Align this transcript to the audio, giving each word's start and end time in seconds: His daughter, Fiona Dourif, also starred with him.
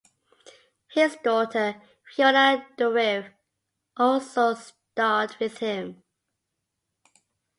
His 0.87 1.15
daughter, 1.23 1.79
Fiona 2.11 2.65
Dourif, 2.75 3.29
also 3.95 4.55
starred 4.55 5.35
with 5.39 5.59
him. 5.59 6.01